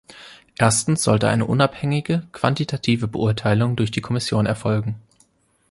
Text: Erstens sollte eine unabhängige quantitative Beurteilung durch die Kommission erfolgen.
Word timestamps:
Erstens 0.57 1.03
sollte 1.03 1.27
eine 1.29 1.45
unabhängige 1.45 2.23
quantitative 2.31 3.07
Beurteilung 3.07 3.75
durch 3.75 3.91
die 3.91 4.01
Kommission 4.01 4.47
erfolgen. 4.47 4.95